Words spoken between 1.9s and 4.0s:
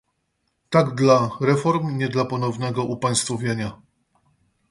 nie dla ponownego upaństwowienia!